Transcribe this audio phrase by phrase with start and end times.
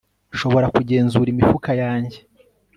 [0.33, 2.17] Nshobora kugenzura imifuka yanjye